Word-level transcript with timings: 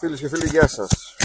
Φίλες 0.00 0.20
και 0.20 0.28
φίλοι, 0.28 0.48
γεια 0.48 0.66
σας. 0.66 1.16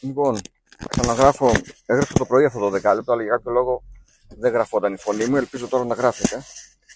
Λοιπόν, 0.00 0.40
ξαναγράφω. 0.88 1.52
Έγραψα 1.86 2.14
το 2.14 2.26
πρωί 2.26 2.44
αυτό 2.44 2.58
το 2.58 2.70
δεκάλεπτο, 2.70 3.12
αλλά 3.12 3.22
για 3.22 3.32
κάποιο 3.32 3.52
λόγο 3.52 3.82
δεν 4.28 4.52
γραφόταν 4.52 4.92
η 4.92 4.98
φωνή 4.98 5.26
μου. 5.26 5.36
Ελπίζω 5.36 5.68
τώρα 5.68 5.84
να 5.84 5.94
γράφετε 5.94 6.42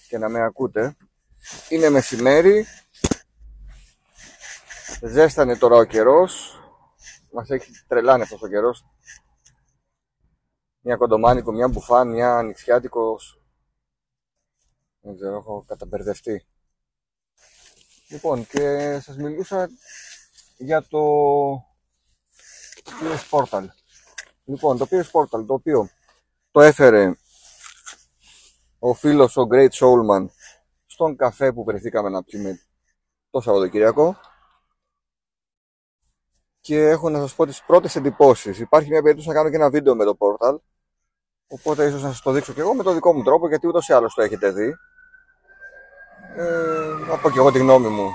και 0.08 0.18
να 0.18 0.28
με 0.28 0.42
ακούτε. 0.42 0.96
Είναι 1.68 1.88
μεσημέρι. 1.88 2.66
Ζέστανε 5.02 5.56
τώρα 5.56 5.76
ο 5.76 5.84
καιρός. 5.84 6.60
Μας 7.32 7.50
έχει 7.50 7.70
τρελάνει 7.86 8.22
αυτός 8.22 8.42
ο 8.42 8.48
καιρός. 8.48 8.84
Μια 10.80 10.96
κοντομάνικο, 10.96 11.52
μια 11.52 11.68
μπουφάν, 11.68 12.08
μια 12.08 12.36
ανοιξιάτικος. 12.36 13.40
Δεν 15.00 15.16
ξέρω, 15.16 15.36
έχω 15.36 15.64
καταμπερδευτεί. 15.66 16.46
Λοιπόν, 18.08 18.46
και 18.46 18.98
σας 19.00 19.16
μιλούσα 19.16 19.68
για 20.56 20.82
το 20.82 21.00
PS 23.00 23.30
Portal. 23.30 23.64
Λοιπόν, 24.44 24.76
το 24.78 24.86
PS 24.90 25.10
Portal, 25.12 25.46
το 25.46 25.54
οποίο 25.54 25.88
το 26.50 26.60
έφερε 26.60 27.16
ο 28.78 28.94
φίλος 28.94 29.36
ο 29.36 29.46
Great 29.52 29.68
Soulman 29.68 30.26
στον 30.86 31.16
καφέ 31.16 31.52
που 31.52 31.64
βρεθήκαμε 31.64 32.08
να 32.08 32.22
πιούμε 32.22 32.60
το 33.30 33.40
Σαββατοκυριακό 33.40 34.16
και 36.60 36.88
έχω 36.88 37.10
να 37.10 37.18
σας 37.18 37.34
πω 37.34 37.46
τις 37.46 37.62
πρώτες 37.62 37.96
εντυπώσεις. 37.96 38.58
Υπάρχει 38.58 38.88
μια 38.90 39.02
περίπτωση 39.02 39.28
να 39.28 39.34
κάνω 39.34 39.50
και 39.50 39.56
ένα 39.56 39.70
βίντεο 39.70 39.94
με 39.94 40.04
το 40.04 40.16
Portal 40.18 40.58
οπότε 41.46 41.86
ίσως 41.86 42.02
να 42.02 42.08
σας 42.08 42.20
το 42.20 42.30
δείξω 42.30 42.52
και 42.52 42.60
εγώ 42.60 42.74
με 42.74 42.82
το 42.82 42.92
δικό 42.92 43.12
μου 43.12 43.22
τρόπο 43.22 43.48
γιατί 43.48 43.66
ούτως 43.66 43.88
ή 43.88 43.92
άλλως 43.92 44.14
το 44.14 44.22
έχετε 44.22 44.50
δει 44.50 44.76
ε, 46.36 47.06
να 47.08 47.18
πω 47.18 47.30
και 47.30 47.38
εγώ 47.38 47.52
τη 47.52 47.58
γνώμη 47.58 47.88
μου 47.88 48.10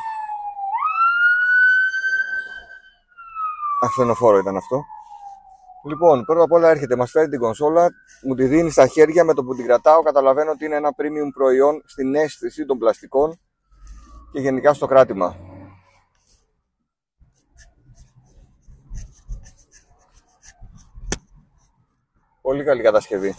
Ασθενοφόρο 3.84 4.38
ήταν 4.38 4.58
αυτό. 4.58 4.84
Λοιπόν, 5.84 6.26
πρώτα 6.26 6.44
απ' 6.44 6.52
όλα 6.52 6.70
έρχεται, 6.70 6.96
μας 6.96 7.12
φέρει 7.12 7.30
την 7.30 7.40
κονσόλα, 7.40 7.90
μου 8.24 8.36
τη 8.36 8.46
δίνει 8.46 8.70
στα 8.70 8.88
χέρια 8.88 9.24
με 9.24 9.34
το 9.34 9.44
που 9.44 9.56
την 9.56 9.66
κρατάω. 9.66 10.02
Καταλαβαίνω 10.02 10.52
ότι 10.52 10.66
είναι 10.66 10.76
ένα 10.76 10.90
premium 10.90 11.30
προϊόν 11.34 11.82
στην 11.86 12.16
αίσθηση 12.16 12.66
των 12.66 12.78
πλαστικών 12.78 13.40
και 14.32 14.40
γενικά 14.40 14.74
στο 14.74 14.86
κράτημα. 14.86 15.36
Πολύ 22.42 22.64
καλή 22.64 22.82
κατασκευή. 22.82 23.34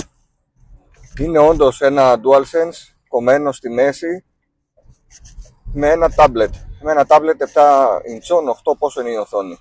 Είναι 1.21 1.39
όντως 1.39 1.81
ένα 1.81 2.15
DualSense 2.15 2.95
κομμένο 3.09 3.53
στη 3.53 3.69
μέση 3.71 4.25
με 5.73 5.89
ένα 5.89 6.11
tablet. 6.17 6.51
Με 6.83 6.91
ένα 6.91 7.07
tablet 7.09 7.37
7 7.55 8.01
inch, 8.13 8.73
8 8.73 8.77
πόσο 8.79 9.01
είναι 9.01 9.11
η 9.11 9.17
οθόνη. 9.17 9.59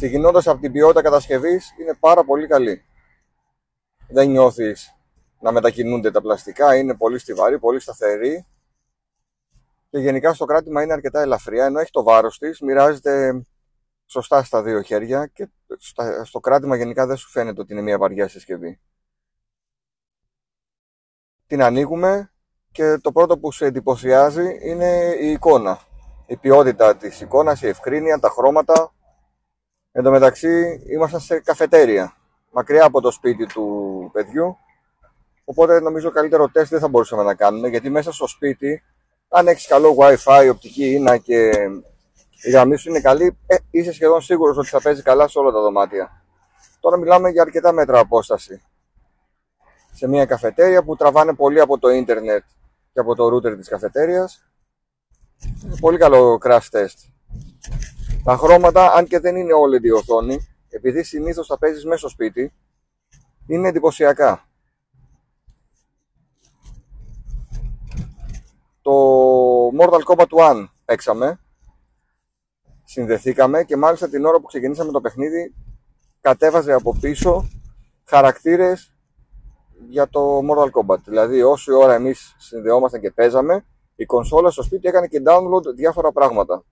Ξεκινώντας 0.00 0.46
από 0.46 0.60
την 0.60 0.72
ποιότητα 0.72 1.02
κατασκευής 1.02 1.74
είναι 1.80 1.94
πάρα 2.00 2.24
πολύ 2.24 2.46
καλή. 2.46 2.84
Δεν 4.08 4.30
νιώθεις 4.30 4.94
να 5.40 5.52
μετακινούνται 5.52 6.10
τα 6.10 6.20
πλαστικά, 6.20 6.76
είναι 6.76 6.96
πολύ 6.96 7.18
στιβαρή, 7.18 7.58
πολύ 7.58 7.80
σταθερή 7.80 8.46
και 9.90 9.98
γενικά 9.98 10.34
στο 10.34 10.44
κράτημα 10.44 10.82
είναι 10.82 10.92
αρκετά 10.92 11.20
ελαφριά, 11.20 11.64
ενώ 11.64 11.78
έχει 11.78 11.90
το 11.90 12.02
βάρος 12.02 12.38
της, 12.38 12.60
μοιράζεται 12.60 13.42
σωστά 14.06 14.42
στα 14.42 14.62
δύο 14.62 14.82
χέρια 14.82 15.26
και 15.26 15.48
στο 16.24 16.40
κράτημα 16.40 16.76
γενικά 16.76 17.06
δεν 17.06 17.16
σου 17.16 17.28
φαίνεται 17.28 17.60
ότι 17.60 17.72
είναι 17.72 17.82
μια 17.82 17.98
βαριά 17.98 18.28
συσκευή. 18.28 18.80
Την 21.46 21.62
ανοίγουμε 21.62 22.32
και 22.72 22.98
το 22.98 23.12
πρώτο 23.12 23.38
που 23.38 23.52
σε 23.52 23.64
εντυπωσιάζει 23.64 24.58
είναι 24.62 25.16
η 25.20 25.30
εικόνα. 25.30 25.80
Η 26.26 26.36
ποιότητα 26.36 26.96
της 26.96 27.20
εικόνας, 27.20 27.62
η 27.62 27.66
ευκρίνεια, 27.66 28.18
τα 28.18 28.28
χρώματα, 28.28 28.92
Εν 29.92 30.02
τω 30.02 30.10
μεταξύ 30.10 30.82
ήμασταν 30.92 31.20
σε 31.20 31.40
καφετέρια, 31.40 32.16
μακριά 32.50 32.84
από 32.84 33.00
το 33.00 33.10
σπίτι 33.10 33.46
του 33.46 34.10
παιδιού. 34.12 34.56
Οπότε 35.44 35.80
νομίζω 35.80 36.10
καλύτερο 36.10 36.48
τεστ 36.48 36.70
δεν 36.70 36.80
θα 36.80 36.88
μπορούσαμε 36.88 37.22
να 37.22 37.34
κάνουμε, 37.34 37.68
γιατί 37.68 37.90
μέσα 37.90 38.12
στο 38.12 38.26
σπίτι, 38.26 38.82
αν 39.28 39.48
έχεις 39.48 39.66
καλό 39.66 39.96
wifi, 39.98 40.48
οπτική 40.50 40.90
ίνα 40.90 41.16
και 41.16 41.50
η 42.42 42.50
γραμμή 42.50 42.76
σου 42.76 42.88
είναι 42.88 43.00
καλή, 43.00 43.38
ε, 43.46 43.56
είσαι 43.70 43.92
σχεδόν 43.92 44.20
σίγουρος 44.20 44.56
ότι 44.56 44.68
θα 44.68 44.80
παίζει 44.80 45.02
καλά 45.02 45.28
σε 45.28 45.38
όλα 45.38 45.50
τα 45.50 45.60
δωμάτια. 45.60 46.22
Τώρα 46.80 46.96
μιλάμε 46.96 47.30
για 47.30 47.42
αρκετά 47.42 47.72
μέτρα 47.72 47.98
απόσταση. 47.98 48.62
Σε 49.92 50.08
μια 50.08 50.26
καφετέρια 50.26 50.82
που 50.82 50.96
τραβάνε 50.96 51.34
πολύ 51.34 51.60
από 51.60 51.78
το 51.78 51.88
ίντερνετ 51.88 52.44
και 52.92 53.00
από 53.00 53.14
το 53.14 53.26
router 53.26 53.56
της 53.56 53.68
καφετέριας. 53.68 54.44
Πολύ 55.80 55.98
καλό 55.98 56.38
crash 56.44 56.68
test. 56.70 57.10
Τα 58.24 58.36
χρώματα, 58.36 58.92
αν 58.92 59.06
και 59.06 59.18
δεν 59.18 59.36
είναι 59.36 59.52
όλη 59.52 59.80
η 59.82 59.90
οθόνη, 59.90 60.48
επειδή 60.68 61.02
συνήθως 61.02 61.46
τα 61.46 61.58
παίζεις 61.58 61.84
μέσα 61.84 61.98
στο 61.98 62.08
σπίτι, 62.08 62.52
είναι 63.46 63.68
εντυπωσιακά. 63.68 64.48
Το 68.82 68.92
Mortal 69.78 70.02
Kombat 70.04 70.26
1 70.30 70.66
παίξαμε, 70.84 71.40
συνδεθήκαμε 72.84 73.64
και 73.64 73.76
μάλιστα 73.76 74.08
την 74.08 74.24
ώρα 74.24 74.40
που 74.40 74.46
ξεκινήσαμε 74.46 74.92
το 74.92 75.00
παιχνίδι 75.00 75.54
κατέβαζε 76.20 76.72
από 76.72 76.96
πίσω 77.00 77.48
χαρακτήρες 78.04 78.92
για 79.88 80.08
το 80.08 80.38
Mortal 80.38 80.70
Kombat. 80.70 80.98
Δηλαδή 81.04 81.42
όση 81.42 81.72
ώρα 81.72 81.94
εμείς 81.94 82.34
συνδεόμασταν 82.38 83.00
και 83.00 83.10
παίζαμε, 83.10 83.64
η 83.94 84.04
κονσόλα 84.04 84.50
στο 84.50 84.62
σπίτι 84.62 84.88
έκανε 84.88 85.06
και 85.06 85.22
download 85.26 85.74
διάφορα 85.74 86.12
πράγματα 86.12 86.64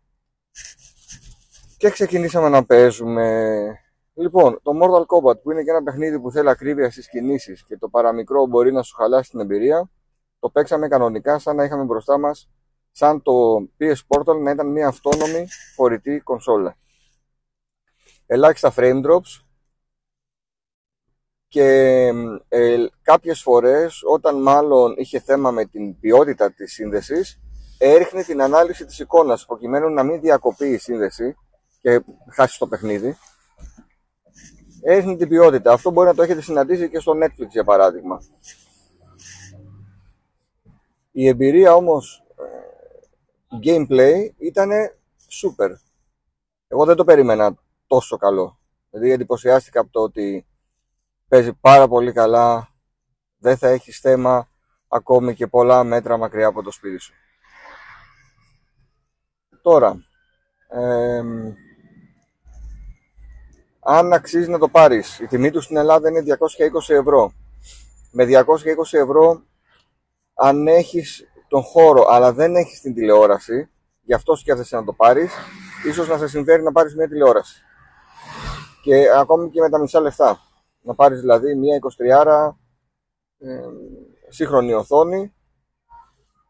και 1.79 1.91
ξεκινήσαμε 1.91 2.49
να 2.49 2.65
παίζουμε. 2.65 3.57
Λοιπόν, 4.15 4.61
το 4.63 4.73
Mortal 4.83 5.07
Kombat 5.07 5.41
που 5.43 5.51
είναι 5.51 5.63
και 5.63 5.71
ένα 5.71 5.83
παιχνίδι 5.83 6.21
που 6.21 6.31
θέλει 6.31 6.51
ακρίβεια 6.51 6.91
στις 6.91 7.09
κινήσεις 7.09 7.65
και 7.65 7.77
το 7.77 7.89
παραμικρό 7.89 8.47
μπορεί 8.47 8.73
να 8.73 8.83
σου 8.83 8.95
χαλάσει 8.95 9.31
την 9.31 9.41
εμπειρία, 9.41 9.91
το 10.39 10.51
παίξαμε 10.51 10.89
κανονικά 10.89 11.39
σαν 11.39 11.57
να 11.57 11.65
είχαμε 11.65 11.85
μπροστά 11.85 12.19
μας 12.19 12.51
σαν 12.91 13.23
το 13.23 13.33
PS 13.81 13.97
Portal 14.09 14.41
να 14.43 14.51
ήταν 14.51 14.73
μια 14.73 14.89
αυτόνομη 14.89 15.47
φορητή 15.75 16.21
κονσόλα. 16.21 16.77
Ελάχιστα 18.27 18.73
frame 18.77 19.05
drops 19.07 19.43
και 21.49 21.65
ε, 22.49 22.87
κάποιες 23.03 23.43
φορές 23.43 24.01
όταν 24.03 24.43
μάλλον 24.43 24.95
είχε 24.97 25.21
θέμα 25.21 25.51
με 25.51 25.65
την 25.65 25.99
ποιότητα 25.99 26.53
της 26.53 26.73
σύνδεσης 26.73 27.41
έριχνε 27.79 28.23
την 28.23 28.43
ανάλυση 28.43 28.85
της 28.85 28.99
εικόνας 28.99 29.47
προκειμένου 29.47 29.89
να 29.91 30.03
μην 30.03 30.21
διακοπεί 30.21 30.69
η 30.69 30.79
σύνδεση 30.79 31.37
και 31.81 32.03
χάσει 32.31 32.59
το 32.59 32.67
παιχνίδι, 32.67 33.17
έχει 34.83 35.17
την 35.17 35.29
ποιότητα. 35.29 35.73
Αυτό 35.73 35.91
μπορεί 35.91 36.09
να 36.09 36.15
το 36.15 36.23
έχετε 36.23 36.41
συναντήσει 36.41 36.91
και 36.91 36.99
στο 36.99 37.13
Netflix 37.23 37.49
για 37.49 37.65
παράδειγμα. 37.65 38.23
Η 41.11 41.27
εμπειρία 41.27 41.75
όμως 41.75 42.25
ε, 42.37 43.59
gameplay 43.65 44.31
ήταν 44.39 44.71
super. 45.43 45.71
Εγώ 46.69 46.85
δεν 46.85 46.97
το 46.97 47.05
περίμενα 47.05 47.55
τόσο 47.87 48.17
καλό. 48.17 48.59
Δηλαδή 48.91 49.11
εντυπωσιάστηκα 49.11 49.81
από 49.81 49.91
το 49.91 50.01
ότι 50.01 50.47
παίζει 51.29 51.53
πάρα 51.53 51.89
πολύ 51.89 52.13
καλά, 52.13 52.69
δεν 53.39 53.57
θα 53.57 53.69
έχεις 53.69 53.99
θέμα 53.99 54.49
ακόμη 54.89 55.35
και 55.35 55.47
πολλά 55.47 55.85
μέτρα 55.85 56.17
μακριά 56.17 56.47
από 56.47 56.63
το 56.63 56.71
σπίτι 56.71 56.99
σου. 56.99 57.13
Τώρα, 59.63 59.97
ε, 60.69 61.23
αν 63.91 64.13
αξίζει 64.13 64.51
να 64.51 64.59
το 64.59 64.69
πάρεις. 64.69 65.19
Η 65.19 65.27
τιμή 65.27 65.51
του 65.51 65.61
στην 65.61 65.77
Ελλάδα 65.77 66.09
είναι 66.09 66.23
220 66.89 66.95
ευρώ. 66.95 67.33
Με 68.11 68.25
220 68.25 68.45
ευρώ 68.91 69.43
αν 70.35 70.67
έχεις 70.67 71.29
τον 71.49 71.63
χώρο 71.63 72.05
αλλά 72.09 72.33
δεν 72.33 72.57
έχεις 72.57 72.81
την 72.81 72.95
τηλεόραση, 72.95 73.71
γι' 74.03 74.15
αυτό 74.15 74.37
σκέφτεσαι 74.37 74.77
να 74.77 74.85
το 74.85 74.93
πάρεις, 74.93 75.33
ίσως 75.87 76.09
να 76.09 76.19
σε 76.19 76.29
συμφέρει 76.29 76.63
να 76.63 76.73
πάρεις 76.73 76.97
μια 76.97 77.09
τηλεόραση. 77.09 77.63
Και 78.83 79.09
ακόμη 79.17 79.51
και 79.51 79.61
με 79.61 79.69
τα 79.69 79.79
μισά 79.79 80.01
λεφτά. 80.01 80.41
Να 80.81 80.95
πάρεις 80.95 81.21
δηλαδή 81.21 81.55
μια 81.55 81.79
23 81.79 82.57
ε, 83.39 83.61
σύγχρονη 84.29 84.73
οθόνη 84.73 85.35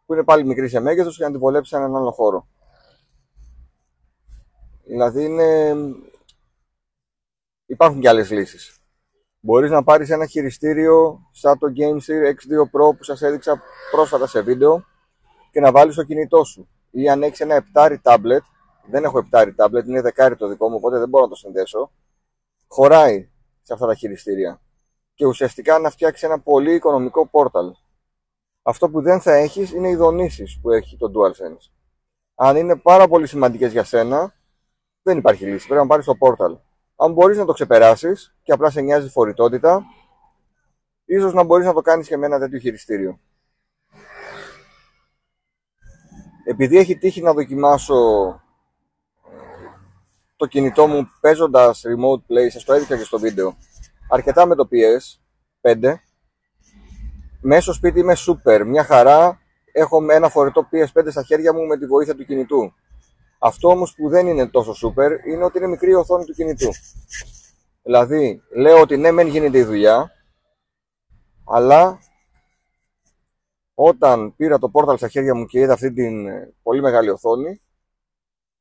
που 0.06 0.14
είναι 0.14 0.24
πάλι 0.24 0.44
μικρή 0.44 0.68
σε 0.68 0.80
μέγεθος 0.80 1.16
και 1.16 1.24
να 1.24 1.30
τη 1.30 1.38
βολέψεις 1.38 1.68
σε 1.68 1.76
έναν 1.76 1.96
άλλο 1.96 2.10
χώρο. 2.10 2.48
Δηλαδή 4.84 5.24
είναι 5.24 5.74
υπάρχουν 7.68 8.00
και 8.00 8.08
άλλες 8.08 8.30
λύσεις. 8.30 8.78
Μπορείς 9.40 9.70
να 9.70 9.82
πάρεις 9.82 10.10
ένα 10.10 10.26
χειριστήριο 10.26 11.20
σαν 11.32 11.58
το 11.58 11.66
GameSear 11.76 12.28
X2 12.28 12.60
Pro 12.60 12.96
που 12.96 13.04
σας 13.04 13.22
έδειξα 13.22 13.62
πρόσφατα 13.90 14.26
σε 14.26 14.40
βίντεο 14.40 14.84
και 15.50 15.60
να 15.60 15.72
βάλεις 15.72 15.94
το 15.94 16.04
κινητό 16.04 16.44
σου. 16.44 16.68
Ή 16.90 17.08
αν 17.08 17.22
έχεις 17.22 17.40
ένα 17.40 17.54
επτάρι 17.54 18.00
tablet, 18.04 18.44
δεν 18.90 19.04
έχω 19.04 19.18
επτάρι 19.18 19.54
tablet, 19.58 19.84
είναι 19.86 20.00
δεκάρι 20.00 20.36
το 20.36 20.48
δικό 20.48 20.68
μου, 20.68 20.76
οπότε 20.76 20.98
δεν 20.98 21.08
μπορώ 21.08 21.24
να 21.24 21.30
το 21.30 21.36
συνδέσω, 21.36 21.92
χωράει 22.68 23.30
σε 23.62 23.72
αυτά 23.72 23.86
τα 23.86 23.94
χειριστήρια. 23.94 24.60
Και 25.14 25.26
ουσιαστικά 25.26 25.78
να 25.78 25.90
φτιάξεις 25.90 26.22
ένα 26.22 26.40
πολύ 26.40 26.74
οικονομικό 26.74 27.30
portal. 27.32 27.70
Αυτό 28.62 28.90
που 28.90 29.02
δεν 29.02 29.20
θα 29.20 29.32
έχεις 29.32 29.72
είναι 29.72 29.88
οι 29.88 29.96
δονήσεις 29.96 30.58
που 30.62 30.70
έχει 30.70 30.96
το 30.96 31.10
DualSense. 31.14 31.70
Αν 32.34 32.56
είναι 32.56 32.76
πάρα 32.76 33.08
πολύ 33.08 33.26
σημαντικές 33.26 33.72
για 33.72 33.84
σένα, 33.84 34.34
δεν 35.02 35.18
υπάρχει 35.18 35.44
λύση. 35.44 35.66
Πρέπει 35.66 35.82
να 35.82 35.88
πάρεις 35.88 36.04
το 36.04 36.14
Portal. 36.20 36.67
Αν 37.00 37.12
μπορείς 37.12 37.36
να 37.36 37.44
το 37.44 37.52
ξεπεράσεις 37.52 38.34
και 38.42 38.52
απλά 38.52 38.70
σε 38.70 38.80
νοιάζει 38.80 39.08
φορητότητα, 39.08 39.82
ίσως 41.04 41.34
να 41.34 41.42
μπορείς 41.42 41.66
να 41.66 41.72
το 41.72 41.80
κάνεις 41.80 42.08
και 42.08 42.16
με 42.16 42.26
ένα 42.26 42.38
τέτοιο 42.38 42.58
χειριστήριο. 42.58 43.18
Επειδή 46.44 46.78
έχει 46.78 46.98
τύχει 46.98 47.22
να 47.22 47.32
δοκιμάσω 47.32 47.94
το 50.36 50.46
κινητό 50.46 50.86
μου 50.86 51.10
παίζοντας 51.20 51.82
remote 51.86 52.32
play, 52.32 52.50
σας 52.50 52.64
το 52.64 52.72
έδειξα 52.72 52.96
και 52.96 53.04
στο 53.04 53.18
βίντεο, 53.18 53.56
αρκετά 54.10 54.46
με 54.46 54.54
το 54.54 54.68
PS5. 54.72 55.94
Μέσω 57.40 57.72
σπίτι 57.72 58.00
είμαι 58.00 58.16
super, 58.16 58.62
μια 58.66 58.84
χαρά. 58.84 59.40
Έχω 59.72 60.10
ένα 60.10 60.28
φορητό 60.28 60.68
PS5 60.72 61.06
στα 61.10 61.22
χέρια 61.22 61.52
μου 61.52 61.66
με 61.66 61.78
τη 61.78 61.86
βοήθεια 61.86 62.14
του 62.14 62.24
κινητού. 62.24 62.72
Αυτό 63.38 63.68
όμως 63.68 63.94
που 63.94 64.08
δεν 64.08 64.26
είναι 64.26 64.48
τόσο 64.48 64.72
super 64.72 65.26
είναι 65.26 65.44
ότι 65.44 65.58
είναι 65.58 65.66
μικρή 65.66 65.90
η 65.90 65.94
οθόνη 65.94 66.24
του 66.24 66.32
κινητού. 66.32 66.68
Δηλαδή, 67.82 68.42
λέω 68.56 68.80
ότι 68.80 68.96
ναι, 68.96 69.10
μεν 69.10 69.26
γίνεται 69.26 69.58
η 69.58 69.62
δουλειά, 69.62 70.12
αλλά 71.44 71.98
όταν 73.74 74.34
πήρα 74.36 74.58
το 74.58 74.68
πόρταλ 74.68 74.96
στα 74.96 75.08
χέρια 75.08 75.34
μου 75.34 75.46
και 75.46 75.60
είδα 75.60 75.72
αυτή 75.72 75.92
την 75.92 76.26
ε, 76.26 76.54
πολύ 76.62 76.80
μεγάλη 76.80 77.10
οθόνη, 77.10 77.60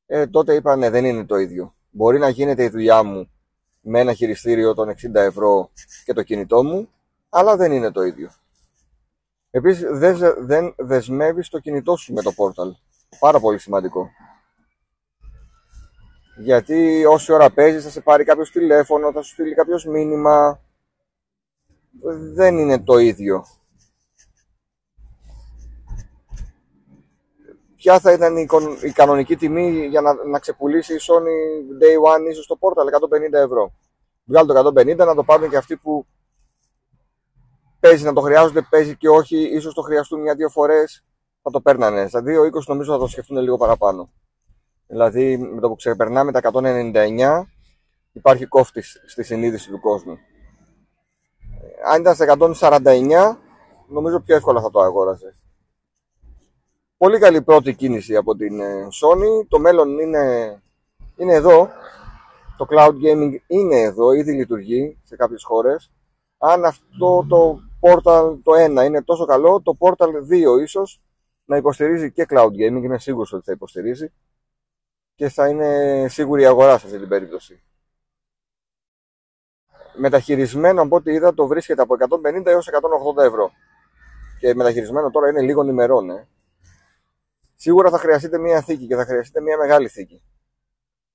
ε, 0.06 0.26
τότε 0.26 0.54
είπα 0.54 0.76
ναι, 0.76 0.90
δεν 0.90 1.04
είναι 1.04 1.24
το 1.24 1.36
ίδιο. 1.36 1.74
Μπορεί 1.90 2.18
να 2.18 2.28
γίνεται 2.28 2.64
η 2.64 2.68
δουλειά 2.68 3.02
μου 3.02 3.30
με 3.80 4.00
ένα 4.00 4.12
χειριστήριο 4.12 4.74
των 4.74 4.88
60 4.88 4.94
ευρώ 5.14 5.70
και 6.04 6.12
το 6.12 6.22
κινητό 6.22 6.64
μου, 6.64 6.88
αλλά 7.28 7.56
δεν 7.56 7.72
είναι 7.72 7.90
το 7.90 8.02
ίδιο. 8.02 8.30
Επίσης 9.50 9.84
δεν 10.38 10.74
δεσμεύεις 10.76 11.48
το 11.48 11.58
κινητό 11.58 11.96
σου 11.96 12.12
με 12.12 12.22
το 12.22 12.32
πόρταλ. 12.32 12.74
Πάρα 13.18 13.40
πολύ 13.40 13.58
σημαντικό. 13.58 14.10
Γιατί 16.38 17.04
όση 17.04 17.32
ώρα 17.32 17.50
παίζεις 17.50 17.84
θα 17.84 17.90
σε 17.90 18.00
πάρει 18.00 18.24
κάποιος 18.24 18.50
τηλέφωνο, 18.50 19.12
θα 19.12 19.22
σου 19.22 19.32
στείλει 19.32 19.54
κάποιος 19.54 19.84
μήνυμα. 19.84 20.60
Δεν 22.34 22.58
είναι 22.58 22.80
το 22.80 22.98
ίδιο. 22.98 23.44
Ποια 27.76 28.00
θα 28.00 28.12
ήταν 28.12 28.36
η, 28.82 28.92
κανονική 28.92 29.36
τιμή 29.36 29.86
για 29.86 30.00
να, 30.00 30.24
να 30.24 30.38
ξεπουλήσει 30.38 30.94
η 30.94 30.98
Sony 31.00 31.82
Day 31.82 32.16
One 32.16 32.30
ίσως 32.30 32.46
το 32.46 32.58
Portal 32.60 33.28
150 33.28 33.32
ευρώ. 33.32 33.72
Βγάλει 34.24 34.48
το 34.48 34.72
150 34.76 34.96
να 34.96 35.14
το 35.14 35.24
πάρουν 35.24 35.50
και 35.50 35.56
αυτοί 35.56 35.76
που 35.76 36.06
παίζει 37.80 38.04
να 38.04 38.12
το 38.12 38.20
χρειάζονται, 38.20 38.66
παίζει 38.70 38.96
και 38.96 39.08
όχι, 39.08 39.36
ίσως 39.36 39.74
το 39.74 39.82
χρειαστούν 39.82 40.20
μια-δύο 40.20 40.48
φορές 40.48 41.04
θα 41.42 41.50
το 41.50 41.60
παίρνανε. 41.60 42.08
Στα 42.08 42.20
2-20 42.20 42.24
νομίζω 42.66 42.92
θα 42.92 42.98
το 42.98 43.06
σκεφτούν 43.06 43.38
λίγο 43.38 43.56
παραπάνω. 43.56 44.08
Δηλαδή 44.88 45.36
με 45.38 45.60
το 45.60 45.68
που 45.68 45.76
ξεπερνάμε 45.76 46.32
τα 46.32 46.40
199 46.52 47.42
υπάρχει 48.12 48.46
κόφτης 48.46 49.02
στη 49.06 49.22
συνείδηση 49.22 49.70
του 49.70 49.80
κόσμου. 49.80 50.18
Αν 51.86 52.00
ήταν 52.00 52.14
στα 52.14 52.36
149 52.80 53.36
νομίζω 53.88 54.20
πιο 54.20 54.36
εύκολα 54.36 54.60
θα 54.60 54.70
το 54.70 54.80
αγόρασε. 54.80 55.36
Πολύ 56.96 57.18
καλή 57.18 57.42
πρώτη 57.42 57.74
κίνηση 57.74 58.16
από 58.16 58.36
την 58.36 58.60
ε, 58.60 58.86
Sony. 59.02 59.46
Το 59.48 59.58
μέλλον 59.58 59.98
είναι, 59.98 60.56
είναι 61.16 61.34
εδώ. 61.34 61.68
Το 62.56 62.66
cloud 62.70 62.92
gaming 62.92 63.36
είναι 63.46 63.80
εδώ, 63.80 64.12
ήδη 64.12 64.32
λειτουργεί 64.32 64.98
σε 65.02 65.16
κάποιες 65.16 65.44
χώρες. 65.44 65.90
Αν 66.38 66.64
αυτό 66.64 67.26
το 67.28 67.58
Portal 67.80 68.38
το 68.42 68.52
1 68.80 68.84
είναι 68.84 69.02
τόσο 69.02 69.24
καλό, 69.24 69.62
το 69.62 69.76
Portal 69.78 70.08
2 70.58 70.62
ίσως 70.62 71.00
να 71.44 71.56
υποστηρίζει 71.56 72.12
και 72.12 72.26
cloud 72.28 72.48
gaming, 72.48 72.82
είμαι 72.82 72.98
σίγουρος 72.98 73.32
ότι 73.32 73.44
θα 73.44 73.52
υποστηρίζει 73.52 74.12
και 75.18 75.28
θα 75.28 75.48
είναι 75.48 76.06
σίγουρη 76.08 76.42
η 76.42 76.46
αγορά 76.46 76.78
σε 76.78 76.86
αυτή 76.86 76.98
την 76.98 77.08
περίπτωση. 77.08 77.62
Μεταχειρισμένο 79.96 80.82
από 80.82 80.96
ό,τι 80.96 81.12
είδα 81.12 81.34
το 81.34 81.46
βρίσκεται 81.46 81.82
από 81.82 81.94
150 82.24 82.46
έως 82.46 82.68
180 83.16 83.24
ευρώ. 83.24 83.50
Και 84.38 84.54
μεταχειρισμένο 84.54 85.10
τώρα 85.10 85.28
είναι 85.28 85.40
λίγο 85.40 85.64
ημερών. 85.64 86.10
Ε. 86.10 86.28
Σίγουρα 87.54 87.90
θα 87.90 87.98
χρειαστείτε 87.98 88.38
μία 88.38 88.62
θήκη 88.62 88.86
και 88.86 88.96
θα 88.96 89.04
χρειαστείτε 89.04 89.40
μία 89.40 89.56
μεγάλη 89.56 89.88
θήκη. 89.88 90.22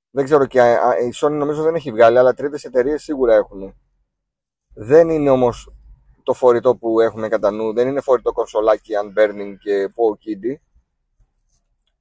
Δεν 0.10 0.24
ξέρω 0.24 0.46
και 0.46 0.60
η 1.04 1.14
Sony 1.16 1.32
νομίζω 1.32 1.64
δεν 1.64 1.76
έχει 1.76 1.92
βγάλει, 1.92 2.18
αλλά 2.18 2.34
τρίτες 2.34 2.64
εταιρείες 2.64 3.04
σίγουρα 3.04 3.36
έχουν. 3.36 3.76
Δεν 4.74 5.10
είναι 5.10 5.30
όμως 5.30 5.74
το 6.24 6.34
φορητό 6.34 6.76
που 6.76 7.00
έχουμε 7.00 7.28
κατά 7.28 7.52
νου, 7.52 7.74
δεν 7.74 7.88
είναι 7.88 8.02
φορητό 8.02 8.32
κονσολάκι 8.32 8.92
unburning 9.04 9.56
και 9.60 9.90
Pow 9.96 10.12
Kiddy 10.12 10.56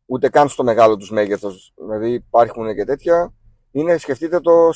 ούτε 0.06 0.28
καν 0.28 0.48
στο 0.48 0.64
μεγάλο 0.64 0.96
τους 0.96 1.10
μέγεθος, 1.10 1.72
δηλαδή 1.76 2.12
υπάρχουν 2.12 2.74
και 2.74 2.84
τέτοια. 2.84 3.34
Είναι, 3.70 3.96
σκεφτείτε 3.96 4.40
το 4.40 4.70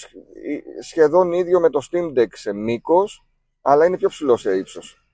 σχεδόν 0.82 1.32
ίδιο 1.32 1.60
με 1.60 1.70
το 1.70 1.88
Steam 1.90 2.18
Deck 2.18 2.28
σε 2.32 2.52
μήκος, 2.52 3.24
αλλά 3.60 3.86
είναι 3.86 3.96
πιο 3.96 4.08
ψηλό 4.08 4.36
σε 4.36 4.56
ύψος. 4.56 5.06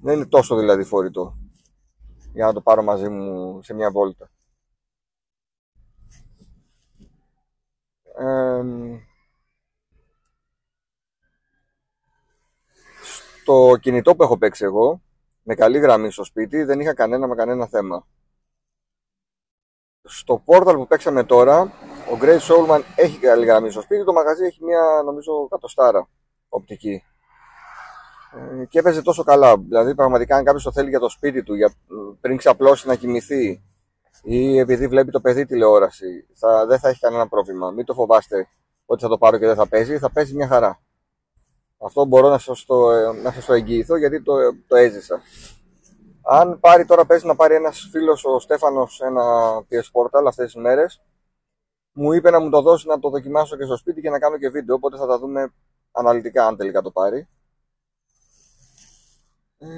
Δεν 0.00 0.14
είναι 0.14 0.26
τόσο 0.26 0.56
δηλαδή 0.56 0.84
φορητό, 0.84 1.38
για 2.32 2.46
να 2.46 2.52
το 2.52 2.60
πάρω 2.60 2.82
μαζί 2.82 3.08
μου 3.08 3.62
σε 3.62 3.74
μια 3.74 3.90
βόλτα. 3.90 4.30
Ε, 8.18 8.62
στο 13.42 13.76
κινητό 13.80 14.16
που 14.16 14.22
έχω 14.22 14.38
παίξει 14.38 14.64
εγώ, 14.64 15.02
με 15.42 15.54
καλή 15.54 15.78
γραμμή 15.78 16.10
στο 16.10 16.24
σπίτι, 16.24 16.62
δεν 16.62 16.80
είχα 16.80 16.94
κανένα 16.94 17.26
με 17.26 17.34
κανένα 17.34 17.66
θέμα. 17.66 18.06
Στο 20.08 20.42
Portal 20.46 20.74
που 20.74 20.86
παίξαμε 20.86 21.24
τώρα, 21.24 21.60
ο 22.12 22.18
Grace 22.20 22.38
Soulman 22.38 22.80
έχει 22.96 23.18
καλή 23.18 23.46
γραμμή 23.46 23.70
στο 23.70 23.80
σπίτι, 23.80 24.04
το 24.04 24.12
μαγαζί 24.12 24.44
έχει 24.44 24.64
μια 24.64 25.02
νομίζω 25.04 25.48
κατοστάρα 25.50 26.08
οπτική. 26.48 27.02
Ε, 28.34 28.64
και 28.64 28.78
έπαιζε 28.78 29.02
τόσο 29.02 29.22
καλά. 29.22 29.58
Δηλαδή, 29.58 29.94
πραγματικά, 29.94 30.36
αν 30.36 30.44
κάποιος 30.44 30.62
το 30.62 30.72
θέλει 30.72 30.88
για 30.88 30.98
το 30.98 31.08
σπίτι 31.08 31.42
του, 31.42 31.54
για, 31.54 31.74
πριν 32.20 32.36
ξαπλώσει 32.36 32.86
να 32.86 32.94
κοιμηθεί 32.94 33.62
ή 34.22 34.58
επειδή 34.58 34.88
βλέπει 34.88 35.10
το 35.10 35.20
παιδί 35.20 35.46
τηλεόραση, 35.46 36.26
θα, 36.34 36.66
δεν 36.66 36.78
θα 36.78 36.88
έχει 36.88 37.00
κανένα 37.00 37.28
πρόβλημα. 37.28 37.70
Μην 37.70 37.84
το 37.84 37.94
φοβάστε 37.94 38.48
ότι 38.86 39.02
θα 39.02 39.08
το 39.08 39.18
πάρω 39.18 39.38
και 39.38 39.46
δεν 39.46 39.56
θα 39.56 39.68
παίζει, 39.68 39.98
θα 39.98 40.10
παίζει 40.10 40.34
μια 40.34 40.48
χαρά. 40.48 40.80
Αυτό 41.78 42.04
μπορώ 42.04 42.28
να 42.28 42.38
σας 42.38 42.64
το, 42.64 42.90
ε, 42.90 43.12
να 43.22 43.32
σας 43.32 43.44
το 43.44 43.52
εγγυηθώ 43.52 43.96
γιατί 43.96 44.22
το, 44.22 44.32
το 44.66 44.76
έζησα. 44.76 45.20
Αν 46.30 46.60
πάρει 46.60 46.84
τώρα 46.84 47.06
παίζει 47.06 47.26
να 47.26 47.34
πάρει 47.34 47.54
ένας 47.54 47.88
φίλος 47.90 48.24
ο 48.24 48.38
Στέφανος 48.38 49.00
ένα 49.00 49.22
PS 49.70 49.90
Portal 49.92 50.24
αυτές 50.26 50.44
τις 50.52 50.62
μέρες 50.62 51.02
μου 51.92 52.12
είπε 52.12 52.30
να 52.30 52.40
μου 52.40 52.50
το 52.50 52.62
δώσει 52.62 52.86
να 52.86 52.98
το 52.98 53.10
δοκιμάσω 53.10 53.56
και 53.56 53.64
στο 53.64 53.76
σπίτι 53.76 54.00
και 54.00 54.10
να 54.10 54.18
κάνω 54.18 54.38
και 54.38 54.48
βίντεο 54.48 54.74
οπότε 54.74 54.96
θα 54.96 55.06
τα 55.06 55.18
δούμε 55.18 55.52
αναλυτικά 55.92 56.46
αν 56.46 56.56
τελικά 56.56 56.82
το 56.82 56.90
πάρει 56.90 57.28
ε, 59.58 59.68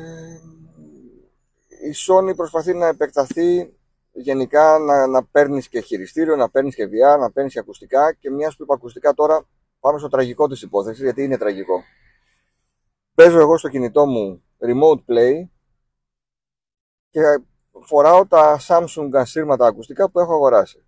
η 1.68 1.94
Sony 2.06 2.36
προσπαθεί 2.36 2.74
να 2.74 2.86
επεκταθεί 2.86 3.74
γενικά 4.12 4.78
να, 4.78 5.06
να 5.06 5.24
παίρνεις 5.24 5.68
και 5.68 5.80
χειριστήριο, 5.80 6.36
να 6.36 6.50
παίρνεις 6.50 6.74
και 6.74 6.84
VR, 6.84 7.18
να 7.18 7.30
παίρνεις 7.30 7.52
και 7.52 7.58
ακουστικά 7.58 8.12
και 8.12 8.30
μιας 8.30 8.56
που 8.56 8.62
είπα 8.62 8.74
ακουστικά 8.74 9.14
τώρα 9.14 9.46
πάμε 9.80 9.98
στο 9.98 10.08
τραγικό 10.08 10.48
της 10.48 10.62
υπόθεσης 10.62 11.02
γιατί 11.02 11.22
είναι 11.22 11.38
τραγικό. 11.38 11.82
Παίζω 13.14 13.38
εγώ 13.38 13.56
στο 13.56 13.68
κινητό 13.68 14.06
μου 14.06 14.42
remote 14.58 15.12
play 15.12 15.48
και 17.10 17.20
φοράω 17.84 18.26
τα 18.26 18.60
Samsung 18.68 19.10
ασύρματα 19.12 19.66
ακουστικά 19.66 20.10
που 20.10 20.20
έχω 20.20 20.32
αγοράσει. 20.32 20.84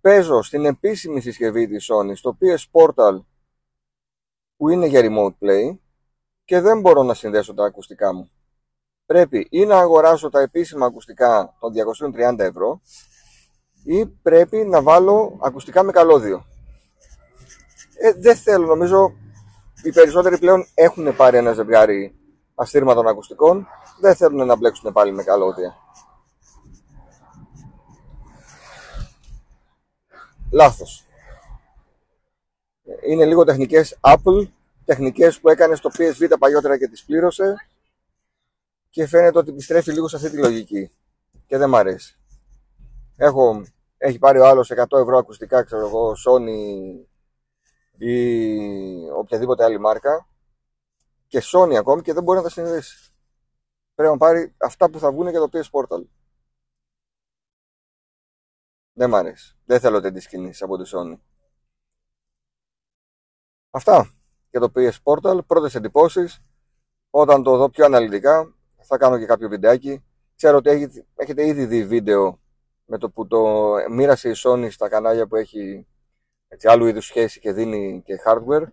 Παίζω 0.00 0.42
στην 0.42 0.64
επίσημη 0.64 1.20
συσκευή 1.20 1.68
της 1.68 1.90
Sony, 1.92 2.16
στο 2.16 2.38
PS 2.40 2.64
Portal 2.72 3.24
που 4.56 4.68
είναι 4.68 4.86
για 4.86 5.00
remote 5.04 5.44
play 5.44 5.78
και 6.44 6.60
δεν 6.60 6.80
μπορώ 6.80 7.02
να 7.02 7.14
συνδέσω 7.14 7.54
τα 7.54 7.64
ακουστικά 7.64 8.14
μου. 8.14 8.30
Πρέπει 9.06 9.46
ή 9.50 9.64
να 9.64 9.78
αγοράσω 9.78 10.28
τα 10.28 10.40
επίσημα 10.40 10.86
ακουστικά 10.86 11.56
των 11.60 11.72
230 12.14 12.38
ευρώ 12.38 12.80
ή 13.84 14.06
πρέπει 14.06 14.56
να 14.56 14.82
βάλω 14.82 15.38
ακουστικά 15.42 15.82
με 15.82 15.92
καλώδιο. 15.92 16.44
Ε, 17.98 18.12
δεν 18.12 18.36
θέλω, 18.36 18.66
νομίζω 18.66 19.12
οι 19.82 19.92
περισσότεροι 19.92 20.38
πλέον 20.38 20.66
έχουν 20.74 21.16
πάρει 21.16 21.36
ένα 21.36 21.52
ζευγάρι 21.52 22.19
αστήρματων 22.54 23.06
ακουστικών 23.06 23.66
δεν 24.00 24.14
θέλουν 24.14 24.46
να 24.46 24.56
μπλέξουν 24.56 24.92
πάλι 24.92 25.12
με 25.12 25.22
καλώδια. 25.22 25.76
Λάθος. 30.52 31.04
Είναι 33.08 33.24
λίγο 33.24 33.44
τεχνικές 33.44 33.98
Apple, 34.00 34.48
τεχνικές 34.84 35.40
που 35.40 35.48
έκανε 35.48 35.74
στο 35.74 35.90
PSV 35.98 36.26
τα 36.28 36.38
παλιότερα 36.38 36.78
και 36.78 36.88
τις 36.88 37.04
πλήρωσε 37.04 37.54
και 38.90 39.06
φαίνεται 39.06 39.38
ότι 39.38 39.50
επιστρέφει 39.50 39.92
λίγο 39.92 40.08
σε 40.08 40.16
αυτή 40.16 40.30
τη 40.30 40.36
λογική 40.36 40.90
και 41.46 41.56
δεν 41.56 41.68
μ' 41.68 41.74
αρέσει. 41.74 42.18
Έχω, 43.16 43.62
έχει 43.98 44.18
πάρει 44.18 44.38
ο 44.38 44.46
άλλος 44.46 44.72
100 44.72 44.98
ευρώ 44.98 45.18
ακουστικά, 45.18 45.62
ξέρω 45.62 45.86
εγώ, 45.86 46.12
Sony 46.26 46.58
ή 47.98 49.10
οποιαδήποτε 49.16 49.64
άλλη 49.64 49.80
μάρκα 49.80 50.26
και 51.30 51.42
Sony 51.42 51.74
ακόμη 51.74 52.02
και 52.02 52.12
δεν 52.12 52.22
μπορεί 52.22 52.38
να 52.38 52.44
τα 52.44 52.50
συνδέσει. 52.50 53.12
Πρέπει 53.94 54.12
να 54.12 54.18
πάρει 54.18 54.54
αυτά 54.58 54.90
που 54.90 54.98
θα 54.98 55.12
βγουν 55.12 55.28
για 55.28 55.40
το 55.40 55.48
PS 55.52 55.70
Portal. 55.70 56.04
Δεν 58.92 59.10
μ' 59.10 59.14
αρέσει. 59.14 59.56
Δεν 59.64 59.80
θέλω 59.80 60.00
τέτοιες 60.00 60.28
κινήσεις 60.28 60.62
από 60.62 60.82
τη 60.82 60.90
Sony. 60.94 61.18
Αυτά 63.70 64.14
για 64.50 64.60
το 64.60 64.72
PS 64.74 64.96
Portal. 65.02 65.46
Πρώτες 65.46 65.74
εντυπώσεις. 65.74 66.42
Όταν 67.10 67.42
το 67.42 67.56
δω 67.56 67.70
πιο 67.70 67.84
αναλυτικά 67.84 68.54
θα 68.82 68.98
κάνω 68.98 69.18
και 69.18 69.26
κάποιο 69.26 69.48
βιντεάκι. 69.48 70.04
Ξέρω 70.36 70.56
ότι 70.56 70.90
έχετε 71.14 71.46
ήδη 71.46 71.66
δει 71.66 71.84
βίντεο 71.84 72.40
με 72.84 72.98
το 72.98 73.10
που 73.10 73.26
το 73.26 73.72
μοίρασε 73.90 74.28
η 74.30 74.34
Sony 74.36 74.70
στα 74.70 74.88
κανάλια 74.88 75.26
που 75.26 75.36
έχει 75.36 75.86
έτσι, 76.48 76.68
άλλου 76.68 76.86
είδους 76.86 77.06
σχέση 77.06 77.40
και 77.40 77.52
δίνει 77.52 78.02
και 78.04 78.22
hardware. 78.24 78.66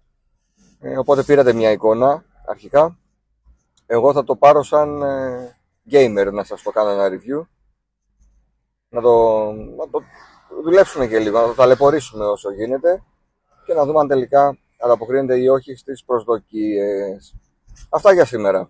Ε, 0.80 0.98
οπότε 0.98 1.24
πήρατε 1.24 1.54
μια 1.54 1.72
εικόνα 1.72 2.26
αρχικά. 2.48 2.98
Εγώ 3.86 4.14
θα 4.14 4.24
το 4.24 4.36
πάρω 4.36 4.64
σαν 4.64 5.02
ε, 5.02 5.58
gamer 5.92 6.30
να 6.34 6.44
σας 6.44 6.62
το 6.62 6.72
κάνω 6.72 6.90
ένα 6.90 7.08
review. 7.08 7.48
Να 8.90 9.02
το, 9.02 9.52
να 9.52 9.90
το 9.90 10.02
δουλέψουμε 10.64 11.08
και 11.08 11.20
λίγο, 11.20 11.40
να 11.40 11.48
το 11.48 11.54
ταλαιπωρήσουμε 11.54 12.26
όσο 12.26 12.52
γίνεται 12.52 13.04
και 13.66 13.74
να 13.74 13.86
δούμε 13.86 14.00
αν 14.00 14.08
τελικά 14.08 14.58
ανταποκρίνεται 14.80 15.40
ή 15.40 15.48
όχι 15.48 15.76
στις 15.76 16.04
προσδοκίες. 16.04 17.36
Αυτά 17.90 18.14
για 18.14 18.26
σήμερα. 18.26 18.70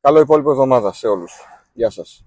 Καλό 0.00 0.20
υπόλοιπο 0.20 0.50
εβδομάδα 0.50 0.92
σε 0.92 1.08
όλους. 1.08 1.32
Γεια 1.72 1.90
σας. 1.90 2.24